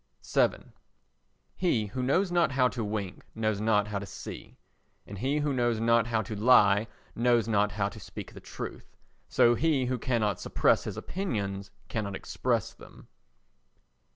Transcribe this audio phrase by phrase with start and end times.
[0.33, 0.71] vii
[1.55, 4.57] He who knows not how to wink knows not how to see;
[5.05, 8.97] and he who knows not how to lie knows not how to speak the truth.
[9.29, 13.09] So he who cannot suppress his opinions cannot express them.